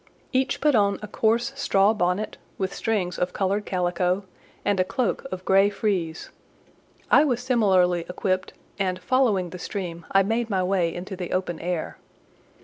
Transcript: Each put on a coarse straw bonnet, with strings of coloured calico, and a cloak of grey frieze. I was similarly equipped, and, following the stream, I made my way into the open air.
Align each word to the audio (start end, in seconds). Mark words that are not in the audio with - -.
Each 0.33 0.59
put 0.59 0.73
on 0.73 0.97
a 1.03 1.07
coarse 1.07 1.53
straw 1.55 1.93
bonnet, 1.93 2.37
with 2.57 2.73
strings 2.73 3.19
of 3.19 3.33
coloured 3.33 3.67
calico, 3.67 4.23
and 4.65 4.79
a 4.79 4.83
cloak 4.83 5.27
of 5.31 5.45
grey 5.45 5.69
frieze. 5.69 6.31
I 7.11 7.23
was 7.23 7.39
similarly 7.39 8.05
equipped, 8.09 8.53
and, 8.79 8.97
following 8.97 9.51
the 9.51 9.59
stream, 9.59 10.07
I 10.11 10.23
made 10.23 10.49
my 10.49 10.63
way 10.63 10.91
into 10.91 11.15
the 11.15 11.33
open 11.33 11.59
air. 11.59 11.99